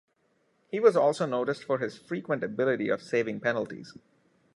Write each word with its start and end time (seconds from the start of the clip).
He 0.71 0.79
was 0.79 0.95
also 0.97 1.27
noticed 1.27 1.63
for 1.63 1.77
his 1.77 1.95
frequent 1.99 2.43
ability 2.43 2.89
of 2.89 3.03
saving 3.03 3.39
penalties. 3.39 3.95